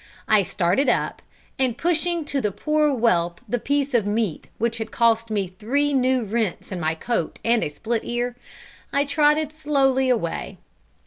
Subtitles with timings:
[0.27, 1.21] I started up,
[1.59, 5.93] and pushing to the poor whelp the piece of meat which had cost me three
[5.93, 8.35] new rents in my coat and a split ear,
[8.91, 10.57] I trotted slowly away.